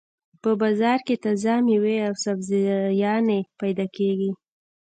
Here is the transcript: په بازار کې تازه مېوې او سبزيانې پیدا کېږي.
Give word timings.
په 0.41 0.49
بازار 0.61 0.99
کې 1.07 1.15
تازه 1.23 1.53
مېوې 1.65 1.97
او 2.07 2.13
سبزيانې 2.25 3.39
پیدا 3.59 3.85
کېږي. 3.95 4.31